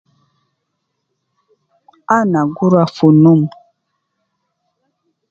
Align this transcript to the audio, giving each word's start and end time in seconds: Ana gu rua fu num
Ana 2.17 2.39
gu 2.55 2.65
rua 2.71 2.85
fu 2.95 3.07
num 3.21 3.41